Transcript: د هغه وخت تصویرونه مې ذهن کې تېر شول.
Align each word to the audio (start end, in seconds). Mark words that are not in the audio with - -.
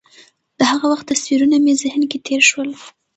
د 0.57 0.59
هغه 0.71 0.85
وخت 0.91 1.05
تصویرونه 1.11 1.57
مې 1.63 1.73
ذهن 1.83 2.03
کې 2.11 2.17
تېر 2.27 2.41
شول. 2.49 2.69